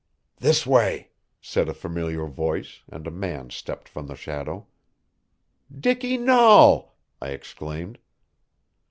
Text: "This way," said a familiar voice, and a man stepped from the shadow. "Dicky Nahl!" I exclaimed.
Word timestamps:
"This 0.37 0.65
way," 0.65 1.09
said 1.41 1.69
a 1.69 1.75
familiar 1.75 2.25
voice, 2.25 2.81
and 2.89 3.05
a 3.05 3.11
man 3.11 3.51
stepped 3.51 3.87
from 3.87 4.07
the 4.07 4.15
shadow. 4.15 4.65
"Dicky 5.79 6.17
Nahl!" 6.17 6.97
I 7.21 7.27
exclaimed. 7.29 7.99